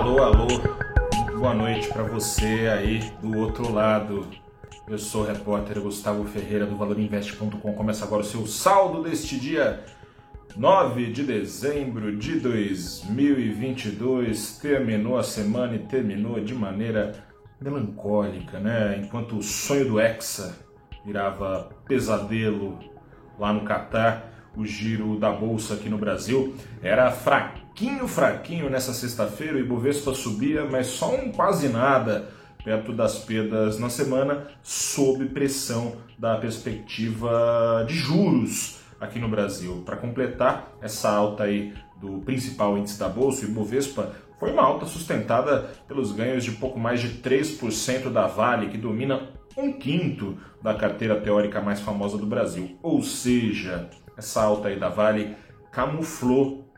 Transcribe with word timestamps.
Alô, 0.00 0.22
alô, 0.22 0.46
boa 1.36 1.52
noite 1.52 1.88
para 1.88 2.02
você 2.02 2.70
aí 2.72 3.12
do 3.20 3.36
outro 3.36 3.70
lado. 3.70 4.26
Eu 4.88 4.96
sou 4.96 5.24
o 5.24 5.26
repórter 5.26 5.78
Gustavo 5.78 6.24
Ferreira 6.24 6.64
do 6.64 6.74
ValorInvest.com. 6.74 7.74
Começa 7.74 8.06
agora 8.06 8.22
o 8.22 8.24
seu 8.24 8.46
saldo 8.46 9.02
deste 9.02 9.38
dia 9.38 9.84
9 10.56 11.12
de 11.12 11.22
dezembro 11.22 12.16
de 12.16 12.40
2022. 12.40 14.56
Terminou 14.56 15.18
a 15.18 15.22
semana 15.22 15.76
e 15.76 15.80
terminou 15.80 16.40
de 16.40 16.54
maneira 16.54 17.22
melancólica, 17.60 18.58
né? 18.58 19.02
Enquanto 19.04 19.36
o 19.36 19.42
sonho 19.42 19.86
do 19.86 20.00
Hexa 20.00 20.56
virava 21.04 21.76
pesadelo 21.86 22.78
lá 23.38 23.52
no 23.52 23.64
Catar 23.64 24.30
o 24.56 24.66
giro 24.66 25.18
da 25.18 25.30
bolsa 25.30 25.74
aqui 25.74 25.88
no 25.88 25.98
Brasil 25.98 26.54
era 26.82 27.10
fraquinho, 27.80 28.06
fraquinho 28.06 28.70
nessa 28.70 28.92
sexta-feira. 28.92 29.56
O 29.56 29.60
Ibovespa 29.60 30.12
subia, 30.12 30.66
mas 30.66 30.88
só 30.88 31.14
um 31.14 31.32
quase 31.32 31.68
nada 31.68 32.28
perto 32.62 32.92
das 32.92 33.18
perdas 33.20 33.78
na 33.78 33.88
semana, 33.88 34.48
sob 34.62 35.24
pressão 35.30 35.96
da 36.18 36.36
perspectiva 36.36 37.82
de 37.88 37.94
juros 37.94 38.80
aqui 39.00 39.18
no 39.18 39.30
Brasil. 39.30 39.82
Para 39.86 39.96
completar 39.96 40.70
essa 40.82 41.08
alta 41.08 41.44
aí 41.44 41.72
do 41.98 42.18
principal 42.18 42.76
índice 42.76 42.98
da 42.98 43.08
bolsa, 43.08 43.46
o 43.46 43.48
Ibovespa 43.48 44.12
foi 44.38 44.52
uma 44.52 44.62
alta 44.62 44.84
sustentada 44.84 45.70
pelos 45.88 46.12
ganhos 46.12 46.44
de 46.44 46.52
pouco 46.52 46.78
mais 46.78 47.00
de 47.00 47.22
3% 47.22 48.10
da 48.10 48.26
Vale, 48.26 48.68
que 48.68 48.76
domina 48.76 49.30
um 49.56 49.72
quinto 49.72 50.36
da 50.62 50.74
carteira 50.74 51.18
teórica 51.18 51.62
mais 51.62 51.80
famosa 51.80 52.18
do 52.18 52.26
Brasil. 52.26 52.78
Ou 52.82 53.02
seja, 53.02 53.88
essa 54.18 54.42
alta 54.42 54.68
aí 54.68 54.78
da 54.78 54.90
Vale 54.90 55.34
camuflou, 55.72 56.69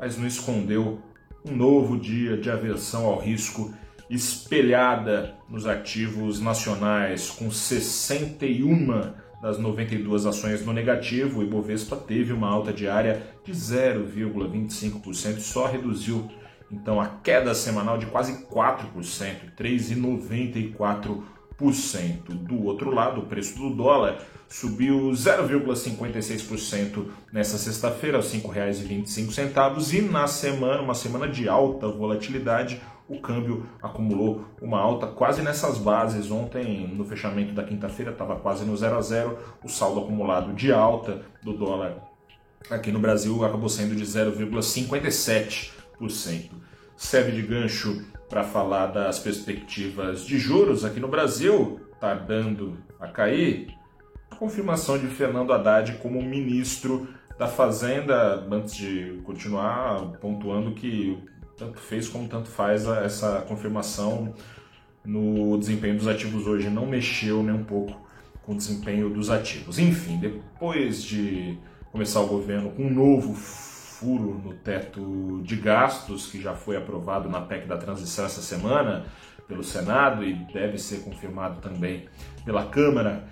mas 0.00 0.16
não 0.16 0.26
escondeu 0.26 0.98
um 1.44 1.54
novo 1.54 1.98
dia 1.98 2.38
de 2.38 2.50
aversão 2.50 3.04
ao 3.04 3.18
risco 3.18 3.72
espelhada 4.08 5.34
nos 5.48 5.66
ativos 5.66 6.40
nacionais, 6.40 7.30
com 7.30 7.50
61 7.50 9.12
das 9.40 9.58
92 9.58 10.26
ações 10.26 10.64
no 10.64 10.72
negativo, 10.72 11.40
o 11.40 11.42
Ibovespa 11.42 11.96
teve 11.96 12.32
uma 12.32 12.48
alta 12.48 12.72
diária 12.72 13.22
de 13.44 13.52
0,25% 13.52 15.36
e 15.36 15.40
só 15.40 15.66
reduziu 15.66 16.28
então 16.72 17.00
a 17.00 17.06
queda 17.06 17.54
semanal 17.54 17.98
de 17.98 18.06
quase 18.06 18.46
4%, 18.46 19.54
3,94%. 19.56 21.22
Do 21.60 22.64
outro 22.64 22.90
lado, 22.90 23.20
o 23.20 23.26
preço 23.26 23.58
do 23.58 23.68
dólar 23.70 24.18
subiu 24.48 25.10
0,56% 25.10 27.06
nessa 27.32 27.56
sexta-feira, 27.58 28.16
aos 28.16 28.32
R$ 28.32 28.40
5,25, 28.40 29.92
e 29.92 30.00
na 30.00 30.26
semana, 30.26 30.80
uma 30.82 30.94
semana 30.94 31.28
de 31.28 31.48
alta 31.48 31.86
volatilidade, 31.88 32.80
o 33.08 33.20
câmbio 33.20 33.66
acumulou 33.82 34.44
uma 34.62 34.80
alta 34.80 35.06
quase 35.06 35.42
nessas 35.42 35.76
bases. 35.78 36.30
Ontem, 36.30 36.88
no 36.88 37.04
fechamento 37.04 37.52
da 37.52 37.62
quinta-feira, 37.62 38.12
estava 38.12 38.36
quase 38.36 38.64
no 38.64 38.74
0 38.76 38.96
a 38.96 39.02
0. 39.02 39.38
O 39.62 39.68
saldo 39.68 40.00
acumulado 40.00 40.54
de 40.54 40.72
alta 40.72 41.20
do 41.42 41.52
dólar 41.52 42.10
aqui 42.70 42.90
no 42.92 42.98
Brasil 42.98 43.44
acabou 43.44 43.68
sendo 43.68 43.94
de 43.94 44.04
0,57%. 44.04 46.50
Serve 46.96 47.32
de 47.32 47.42
gancho 47.42 48.02
para 48.30 48.44
falar 48.44 48.86
das 48.86 49.18
perspectivas 49.18 50.24
de 50.24 50.38
juros 50.38 50.84
aqui 50.84 51.00
no 51.00 51.08
Brasil, 51.08 51.80
tardando 52.00 52.78
a 53.00 53.08
cair, 53.08 53.74
a 54.30 54.36
confirmação 54.36 54.96
de 54.96 55.08
Fernando 55.08 55.52
Haddad 55.52 55.94
como 56.00 56.22
ministro 56.22 57.08
da 57.36 57.48
Fazenda, 57.48 58.46
antes 58.48 58.76
de 58.76 59.20
continuar 59.24 60.12
pontuando 60.20 60.72
que 60.72 61.18
tanto 61.58 61.80
fez 61.80 62.08
como 62.08 62.28
tanto 62.28 62.48
faz 62.48 62.86
essa 62.86 63.44
confirmação 63.48 64.32
no 65.04 65.58
desempenho 65.58 65.96
dos 65.96 66.06
ativos 66.06 66.46
hoje, 66.46 66.70
não 66.70 66.86
mexeu 66.86 67.42
nem 67.42 67.54
um 67.54 67.64
pouco 67.64 68.00
com 68.42 68.52
o 68.52 68.56
desempenho 68.56 69.10
dos 69.10 69.28
ativos. 69.28 69.78
Enfim, 69.78 70.18
depois 70.18 71.02
de 71.02 71.58
começar 71.90 72.20
o 72.20 72.28
governo 72.28 72.70
com 72.70 72.84
um 72.84 72.90
novo 72.90 73.34
furo 74.00 74.40
no 74.42 74.54
teto 74.54 75.42
de 75.44 75.56
gastos, 75.56 76.26
que 76.26 76.40
já 76.40 76.54
foi 76.54 76.76
aprovado 76.76 77.28
na 77.28 77.42
PEC 77.42 77.66
da 77.66 77.76
transição 77.76 78.24
essa 78.24 78.40
semana 78.40 79.04
pelo 79.46 79.62
Senado 79.62 80.24
e 80.24 80.32
deve 80.54 80.78
ser 80.78 81.00
confirmado 81.00 81.60
também 81.60 82.08
pela 82.44 82.64
Câmara, 82.66 83.24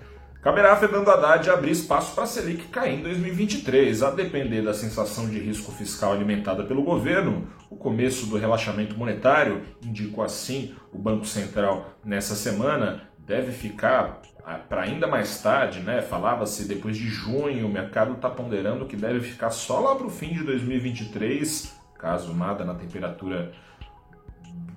caberá 0.43 0.73
a 0.73 0.75
Fernando 0.75 1.09
Haddad 1.09 1.49
abrir 1.49 1.71
espaço 1.71 2.13
para 2.13 2.25
a 2.25 2.27
Selic 2.27 2.67
cair 2.67 2.99
em 2.99 3.01
2023. 3.03 4.03
A 4.03 4.11
depender 4.11 4.61
da 4.61 4.73
sensação 4.73 5.27
de 5.27 5.39
risco 5.39 5.71
fiscal 5.71 6.13
alimentada 6.13 6.63
pelo 6.63 6.83
governo, 6.83 7.47
o 7.69 7.75
começo 7.75 8.27
do 8.27 8.37
relaxamento 8.37 8.95
monetário, 8.95 9.63
indicou 9.81 10.23
assim 10.23 10.75
o 10.93 10.99
Banco 10.99 11.25
Central 11.25 11.97
nessa 12.05 12.35
semana, 12.35 13.09
deve 13.17 13.51
ficar 13.51 14.21
para 14.57 14.83
ainda 14.83 15.07
mais 15.07 15.41
tarde, 15.41 15.81
né? 15.81 16.01
Falava-se 16.01 16.67
depois 16.67 16.97
de 16.97 17.07
junho, 17.07 17.67
o 17.67 17.69
mercado 17.69 18.13
está 18.13 18.29
ponderando 18.29 18.85
que 18.85 18.95
deve 18.95 19.19
ficar 19.21 19.51
só 19.51 19.79
lá 19.79 19.95
para 19.95 20.07
o 20.07 20.09
fim 20.09 20.33
de 20.33 20.43
2023, 20.43 21.77
caso 21.97 22.33
nada 22.33 22.63
na 22.63 22.73
temperatura 22.73 23.51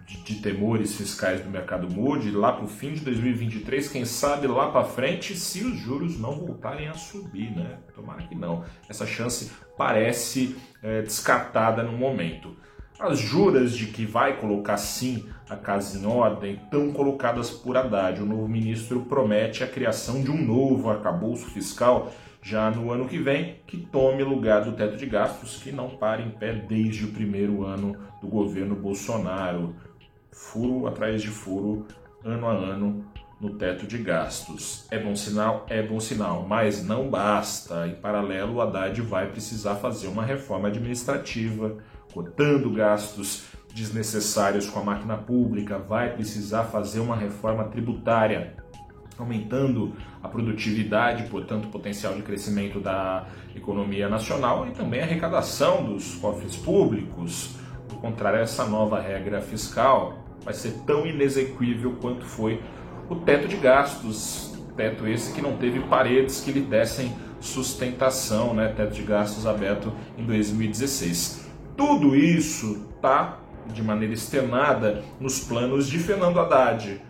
de, 0.06 0.22
de 0.22 0.42
temores 0.42 0.94
fiscais 0.96 1.40
do 1.40 1.50
mercado 1.50 1.88
mude, 1.88 2.30
lá 2.30 2.52
para 2.52 2.64
o 2.64 2.68
fim 2.68 2.92
de 2.92 3.00
2023, 3.00 3.88
quem 3.88 4.04
sabe 4.04 4.46
lá 4.46 4.70
para 4.70 4.84
frente, 4.84 5.34
se 5.36 5.64
os 5.64 5.78
juros 5.78 6.18
não 6.18 6.32
voltarem 6.32 6.88
a 6.88 6.94
subir, 6.94 7.50
né? 7.50 7.78
Tomara 7.94 8.22
que 8.22 8.34
não. 8.34 8.64
Essa 8.88 9.06
chance 9.06 9.50
parece 9.76 10.56
é, 10.82 11.02
descartada 11.02 11.82
no 11.82 11.92
momento. 11.92 12.56
As 13.02 13.18
juras 13.18 13.76
de 13.76 13.86
que 13.86 14.06
vai 14.06 14.36
colocar 14.36 14.76
sim 14.76 15.28
a 15.50 15.56
casa 15.56 15.98
em 15.98 16.06
ordem 16.06 16.54
estão 16.54 16.92
colocadas 16.92 17.50
por 17.50 17.76
Haddad. 17.76 18.22
O 18.22 18.24
novo 18.24 18.46
ministro 18.46 19.00
promete 19.00 19.64
a 19.64 19.66
criação 19.66 20.22
de 20.22 20.30
um 20.30 20.40
novo 20.40 20.88
arcabouço 20.88 21.50
fiscal 21.50 22.12
já 22.40 22.70
no 22.70 22.92
ano 22.92 23.08
que 23.08 23.18
vem, 23.18 23.56
que 23.66 23.76
tome 23.76 24.22
lugar 24.22 24.62
do 24.62 24.70
teto 24.70 24.96
de 24.96 25.06
gastos, 25.06 25.60
que 25.60 25.72
não 25.72 25.90
para 25.90 26.22
em 26.22 26.30
pé 26.30 26.52
desde 26.52 27.06
o 27.06 27.08
primeiro 27.08 27.64
ano 27.64 27.96
do 28.20 28.28
governo 28.28 28.76
Bolsonaro. 28.76 29.74
Furo 30.30 30.86
atrás 30.86 31.20
de 31.20 31.28
furo, 31.28 31.84
ano 32.24 32.46
a 32.46 32.52
ano, 32.52 33.04
no 33.42 33.50
teto 33.50 33.88
de 33.88 33.98
gastos. 33.98 34.86
É 34.88 34.96
bom 34.96 35.16
sinal? 35.16 35.66
É 35.68 35.82
bom 35.82 35.98
sinal, 35.98 36.46
mas 36.48 36.86
não 36.86 37.10
basta. 37.10 37.88
Em 37.88 37.94
paralelo, 37.96 38.54
o 38.54 38.60
Haddad 38.60 39.02
vai 39.02 39.26
precisar 39.26 39.74
fazer 39.74 40.06
uma 40.06 40.24
reforma 40.24 40.68
administrativa 40.68 41.76
cortando 42.14 42.70
gastos 42.70 43.46
desnecessários 43.74 44.68
com 44.68 44.78
a 44.78 44.84
máquina 44.84 45.16
pública, 45.16 45.76
vai 45.76 46.14
precisar 46.14 46.64
fazer 46.64 47.00
uma 47.00 47.16
reforma 47.16 47.64
tributária, 47.64 48.54
aumentando 49.18 49.96
a 50.22 50.28
produtividade, 50.28 51.24
portanto, 51.24 51.64
o 51.64 51.68
potencial 51.68 52.14
de 52.14 52.22
crescimento 52.22 52.78
da 52.78 53.26
economia 53.56 54.08
nacional 54.08 54.68
e 54.68 54.70
também 54.70 55.00
a 55.00 55.04
arrecadação 55.04 55.84
dos 55.84 56.14
cofres 56.16 56.54
públicos. 56.54 57.56
Por 57.88 57.98
contrário, 57.98 58.38
essa 58.38 58.66
nova 58.66 59.00
regra 59.00 59.40
fiscal 59.40 60.22
vai 60.44 60.54
ser 60.54 60.72
tão 60.86 61.06
inexequível 61.06 61.96
quanto 62.00 62.24
foi 62.24 62.60
o 63.12 63.16
teto 63.16 63.46
de 63.46 63.56
gastos, 63.56 64.54
teto 64.74 65.06
esse 65.06 65.34
que 65.34 65.42
não 65.42 65.58
teve 65.58 65.80
paredes 65.80 66.40
que 66.40 66.50
lhe 66.50 66.62
dessem 66.62 67.14
sustentação, 67.40 68.54
né? 68.54 68.72
teto 68.74 68.94
de 68.94 69.02
gastos 69.02 69.46
aberto 69.46 69.92
em 70.16 70.24
2016. 70.24 71.46
Tudo 71.76 72.16
isso 72.16 72.86
está 72.96 73.38
de 73.66 73.82
maneira 73.82 74.14
externada 74.14 75.04
nos 75.20 75.40
planos 75.40 75.88
de 75.88 75.98
Fernando 75.98 76.40
Haddad. 76.40 77.02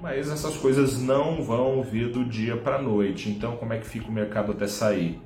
Mas 0.00 0.30
essas 0.30 0.56
coisas 0.56 1.02
não 1.02 1.42
vão 1.42 1.82
vir 1.82 2.12
do 2.12 2.24
dia 2.24 2.56
para 2.56 2.76
a 2.76 2.82
noite. 2.82 3.28
Então, 3.28 3.56
como 3.56 3.72
é 3.72 3.78
que 3.78 3.86
fica 3.86 4.08
o 4.08 4.12
mercado 4.12 4.52
até 4.52 4.68
sair? 4.68 5.20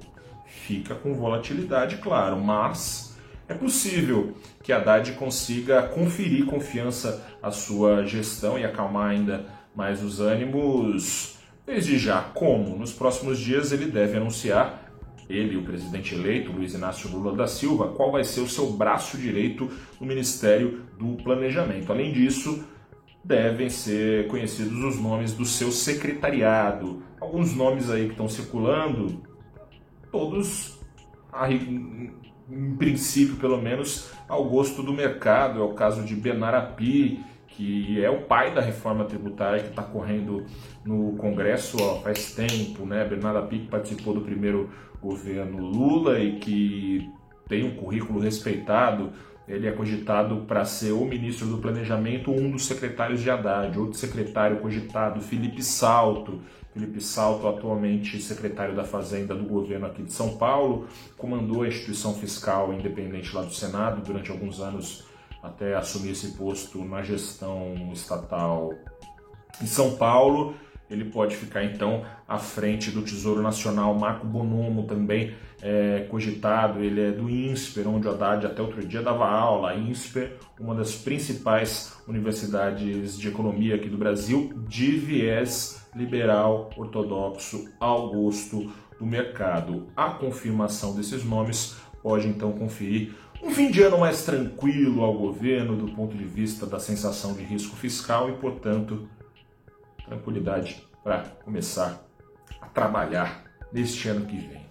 Fica 0.47 0.95
com 0.95 1.13
volatilidade, 1.13 1.97
claro, 1.99 2.41
mas 2.41 3.19
é 3.49 3.53
possível 3.53 4.35
que 4.63 4.73
Haddad 4.73 5.13
consiga 5.13 5.83
conferir 5.83 6.47
confiança 6.47 7.23
à 7.43 7.51
sua 7.51 8.07
gestão 8.07 8.59
e 8.59 8.65
acalmar 8.65 9.11
ainda 9.11 9.45
mais 9.75 10.03
os 10.03 10.21
ânimos 10.21 11.39
desde 11.67 11.99
já. 11.99 12.21
Como? 12.21 12.77
Nos 12.77 12.93
próximos 12.93 13.39
dias 13.39 13.73
ele 13.73 13.87
deve 13.87 14.17
anunciar 14.17 14.83
ele, 15.29 15.57
o 15.57 15.63
presidente 15.63 16.15
eleito, 16.15 16.53
Luiz 16.53 16.75
Inácio 16.75 17.11
Lula 17.11 17.35
da 17.35 17.47
Silva, 17.47 17.89
qual 17.89 18.13
vai 18.13 18.25
ser 18.25 18.41
o 18.41 18.49
seu 18.49 18.71
braço 18.73 19.17
direito 19.17 19.71
no 20.01 20.07
Ministério 20.07 20.83
do 20.99 21.17
Planejamento. 21.23 21.91
Além 21.91 22.13
disso, 22.13 22.65
devem 23.25 23.71
ser 23.71 24.27
conhecidos 24.29 24.83
os 24.85 25.01
nomes 25.01 25.33
do 25.33 25.45
seu 25.45 25.71
secretariado. 25.71 27.03
Alguns 27.21 27.55
nomes 27.55 27.89
aí 27.91 28.07
que 28.07 28.13
estão 28.13 28.29
circulando, 28.29 29.23
todos, 30.11 30.79
em 31.49 32.75
princípio 32.77 33.37
pelo 33.37 33.61
menos, 33.61 34.11
ao 34.29 34.45
gosto 34.45 34.83
do 34.83 34.93
mercado. 34.93 35.61
É 35.61 35.65
o 35.65 35.73
caso 35.73 36.03
de 36.05 36.15
Benar 36.15 36.55
Api, 36.55 37.25
que 37.57 38.03
é 38.03 38.11
o 38.11 38.23
pai 38.23 38.55
da 38.55 38.61
reforma 38.61 39.05
tributária 39.05 39.63
que 39.63 39.71
está 39.71 39.83
correndo 39.83 40.45
no 40.85 41.13
Congresso 41.17 41.77
ó, 41.81 42.01
faz 42.01 42.35
tempo, 42.35 42.85
né? 42.85 43.05
Bernardo 43.05 43.39
Api 43.39 43.61
participou 43.71 44.15
do 44.15 44.21
primeiro 44.21 44.71
governo 45.01 45.59
Lula 45.59 46.19
e 46.19 46.39
que 46.39 47.11
tem 47.49 47.65
um 47.65 47.75
currículo 47.77 48.21
respeitado 48.21 49.13
ele 49.49 49.67
é 49.67 49.73
cogitado 49.73 50.45
para 50.47 50.65
ser 50.65 50.93
o 50.93 51.05
ministro 51.05 51.47
do 51.47 51.59
Planejamento, 51.59 52.31
um 52.31 52.51
dos 52.51 52.65
secretários 52.65 53.21
de 53.21 53.31
Haddad. 53.31 53.77
Outro 53.79 53.99
secretário 53.99 54.59
cogitado, 54.61 55.21
Felipe 55.21 55.63
Salto. 55.63 56.41
Felipe 56.73 57.03
Salto, 57.03 57.47
atualmente 57.47 58.19
secretário 58.21 58.75
da 58.75 58.85
Fazenda 58.85 59.35
do 59.35 59.45
governo 59.45 59.87
aqui 59.87 60.03
de 60.03 60.13
São 60.13 60.39
Paulo, 60.39 60.87
comandou 61.19 61.63
a 61.63 61.69
instituição 61.69 62.15
fiscal 62.15 62.73
independente 62.73 63.35
lá 63.35 63.43
do 63.43 63.53
Senado 63.53 64.01
durante 64.01 64.31
alguns 64.31 64.59
anos 64.59 65.05
até 65.43 65.75
assumir 65.75 66.11
esse 66.11 66.33
posto 66.33 66.85
na 66.85 67.03
gestão 67.03 67.91
estatal 67.93 68.73
em 69.61 69.67
São 69.67 69.97
Paulo 69.97 70.55
ele 70.93 71.07
pode 71.07 71.35
ficar 71.35 71.65
então 71.65 72.05
à 72.29 72.39
frente 72.39 72.91
do 72.91 73.01
Tesouro 73.01 73.41
Nacional. 73.41 73.95
Marco 73.99 74.27
Bonomo 74.27 74.85
também 74.85 75.35
é 75.63 76.07
cogitado, 76.11 76.83
ele 76.83 77.01
é 77.01 77.11
do 77.11 77.31
INSPER, 77.31 77.89
onde 77.89 78.07
o 78.07 78.11
Haddad 78.11 78.45
até 78.45 78.61
outro 78.61 78.87
dia 78.87 79.01
dava 79.01 79.27
aula. 79.27 79.75
INSPER, 79.75 80.37
uma 80.61 80.75
das 80.75 80.95
principais 80.95 81.97
universidades 82.07 83.19
de 83.19 83.29
economia 83.29 83.77
aqui 83.77 83.89
do 83.89 83.97
Brasil, 83.97 84.53
de 84.69 84.91
viés 84.91 85.83
liberal 85.97 86.69
ortodoxo 86.77 87.71
ao 87.81 88.11
gosto 88.11 88.71
do 88.99 89.07
mercado. 89.07 89.87
A 89.97 90.11
confirmação 90.11 90.95
desses 90.95 91.25
nomes 91.25 91.77
pode 92.03 92.27
então 92.27 92.53
conferir 92.53 93.15
um 93.43 93.51
fim 93.51 93.71
de 93.71 93.83
ano 93.83 93.99
mais 93.99 94.25
tranquilo 94.25 95.03
ao 95.03 95.15
governo 95.15 95.77
do 95.77 95.93
ponto 95.93 96.17
de 96.17 96.25
vista 96.25 96.65
da 96.65 96.79
sensação 96.79 97.35
de 97.35 97.43
risco 97.43 97.75
fiscal 97.75 98.31
e, 98.31 98.33
portanto, 98.35 99.09
tranquilidade 100.07 100.83
para 101.03 101.21
começar 101.45 102.07
a 102.61 102.67
trabalhar 102.67 103.45
neste 103.73 104.09
ano 104.09 104.27
que 104.27 104.37
vem. 104.37 104.63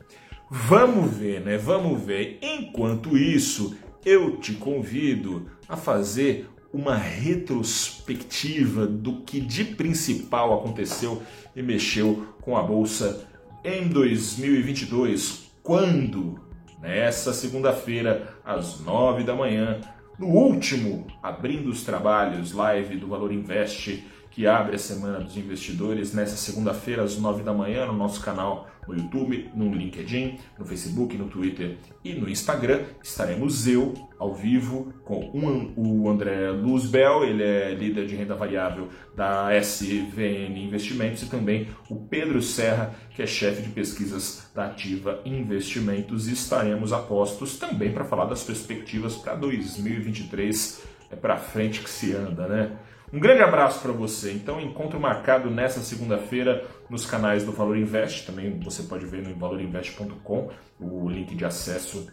Vamos 0.49 1.11
ver, 1.13 1.41
né? 1.41 1.57
Vamos 1.57 2.01
ver. 2.01 2.39
Enquanto 2.41 3.17
isso, 3.17 3.75
eu 4.05 4.37
te 4.37 4.53
convido 4.53 5.49
a 5.67 5.75
fazer 5.75 6.49
uma 6.73 6.95
retrospectiva 6.95 8.87
do 8.87 9.21
que 9.21 9.41
de 9.41 9.65
principal 9.65 10.53
aconteceu 10.53 11.21
e 11.55 11.61
mexeu 11.61 12.35
com 12.41 12.55
a 12.55 12.63
bolsa 12.63 13.27
em 13.63 13.87
2022, 13.89 15.51
quando 15.61 16.39
nessa 16.81 17.31
segunda-feira 17.31 18.35
às 18.43 18.79
nove 18.79 19.23
da 19.23 19.35
manhã, 19.35 19.79
no 20.17 20.27
último 20.27 21.07
abrindo 21.21 21.69
os 21.69 21.83
trabalhos 21.83 22.51
live 22.51 22.97
do 22.97 23.07
Valor 23.07 23.31
Invest 23.31 24.03
que 24.31 24.47
abre 24.47 24.75
a 24.75 24.79
Semana 24.79 25.19
dos 25.19 25.35
Investidores 25.35 26.13
nessa 26.13 26.37
segunda-feira, 26.37 27.03
às 27.03 27.17
nove 27.17 27.43
da 27.43 27.53
manhã, 27.53 27.85
no 27.85 27.93
nosso 27.93 28.21
canal 28.21 28.70
no 28.87 28.95
YouTube, 28.95 29.49
no 29.53 29.73
LinkedIn, 29.73 30.39
no 30.57 30.65
Facebook, 30.65 31.17
no 31.17 31.27
Twitter 31.27 31.77
e 32.03 32.13
no 32.13 32.29
Instagram. 32.29 32.81
Estaremos 33.03 33.67
eu 33.67 33.93
ao 34.17 34.33
vivo 34.33 34.93
com 35.03 35.31
um, 35.33 35.73
o 35.75 36.09
André 36.09 36.51
Luzbel, 36.51 37.23
ele 37.23 37.43
é 37.43 37.73
líder 37.73 38.05
de 38.05 38.15
renda 38.15 38.35
variável 38.35 38.89
da 39.15 39.49
SVN 39.59 40.57
Investimentos, 40.57 41.23
e 41.23 41.25
também 41.27 41.67
o 41.89 41.95
Pedro 41.95 42.41
Serra, 42.41 42.93
que 43.11 43.21
é 43.21 43.25
chefe 43.25 43.61
de 43.61 43.69
pesquisas 43.69 44.49
da 44.53 44.67
Ativa 44.67 45.21
Investimentos. 45.25 46.27
E 46.27 46.33
estaremos 46.33 46.93
apostos 46.93 47.57
também 47.57 47.91
para 47.91 48.05
falar 48.05 48.25
das 48.25 48.43
perspectivas 48.43 49.15
para 49.15 49.35
2023. 49.35 50.83
É 51.09 51.15
para 51.15 51.37
frente 51.37 51.81
que 51.81 51.89
se 51.89 52.13
anda, 52.13 52.47
né? 52.47 52.71
Um 53.13 53.19
grande 53.19 53.41
abraço 53.41 53.81
para 53.81 53.91
você. 53.91 54.31
Então, 54.31 54.61
encontro 54.61 54.97
marcado 54.97 55.49
nessa 55.49 55.81
segunda-feira 55.81 56.65
nos 56.91 57.05
canais 57.05 57.45
do 57.45 57.53
Valor 57.53 57.77
Invest. 57.77 58.25
Também 58.25 58.59
você 58.59 58.83
pode 58.83 59.05
ver 59.05 59.25
no 59.25 59.33
valorinvest.com 59.33 60.49
o 60.79 61.09
link 61.09 61.33
de 61.33 61.45
acesso 61.45 62.11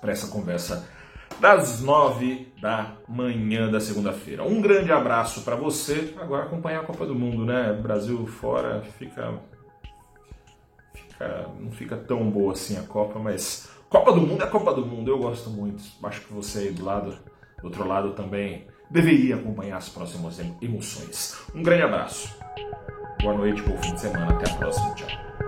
para 0.00 0.10
essa 0.10 0.26
conversa 0.26 0.86
das 1.40 1.80
nove 1.80 2.52
da 2.60 2.96
manhã 3.08 3.70
da 3.70 3.80
segunda-feira. 3.80 4.42
Um 4.42 4.60
grande 4.60 4.90
abraço 4.90 5.42
para 5.42 5.54
você. 5.54 6.12
Agora 6.20 6.44
acompanhar 6.44 6.80
a 6.80 6.84
Copa 6.84 7.06
do 7.06 7.14
Mundo, 7.14 7.46
né? 7.46 7.72
Brasil 7.72 8.26
fora 8.26 8.82
fica, 8.98 9.40
fica 10.92 11.48
não 11.60 11.70
fica 11.70 11.96
tão 11.96 12.28
boa 12.28 12.52
assim 12.52 12.76
a 12.76 12.82
Copa, 12.82 13.20
mas 13.20 13.68
Copa 13.88 14.12
do 14.12 14.20
Mundo 14.20 14.42
é 14.42 14.46
Copa 14.46 14.74
do 14.74 14.84
Mundo. 14.84 15.08
Eu 15.08 15.18
gosto 15.18 15.50
muito. 15.50 15.84
Acho 16.02 16.20
que 16.22 16.32
você 16.32 16.58
aí 16.58 16.70
do 16.72 16.84
lado, 16.84 17.16
do 17.60 17.66
outro 17.66 17.86
lado 17.86 18.12
também 18.12 18.66
deveria 18.90 19.36
acompanhar 19.36 19.76
as 19.76 19.88
próximas 19.88 20.40
emoções. 20.60 21.36
Um 21.54 21.62
grande 21.62 21.82
abraço, 21.82 22.36
boa 23.24 23.38
noite, 23.38 23.62
bom 23.62 23.78
fim 23.78 23.94
de 23.94 24.00
semana, 24.02 24.34
até 24.34 24.50
a 24.50 24.54
próxima, 24.56 24.94
tchau. 24.94 25.43